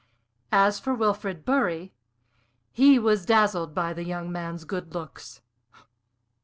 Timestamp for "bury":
1.45-1.93